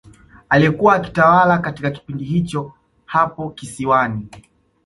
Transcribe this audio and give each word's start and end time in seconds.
Aliyekuwa 0.49 0.95
akitawala 0.95 1.57
katika 1.57 1.91
kipindi 1.91 2.23
hicho 2.23 2.71
hapo 3.05 3.49
kisiwani 3.49 4.27